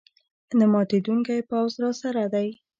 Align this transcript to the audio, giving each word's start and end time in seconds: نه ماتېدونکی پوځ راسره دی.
نه 0.57 0.65
ماتېدونکی 0.71 1.39
پوځ 1.49 1.71
راسره 1.83 2.25
دی. 2.33 2.47